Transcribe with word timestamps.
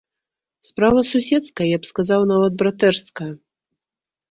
Справа 0.69 1.01
суседская, 1.09 1.67
я 1.75 1.79
б 1.85 1.91
сказаў, 1.91 2.27
нават 2.33 2.59
братэрская. 2.65 3.31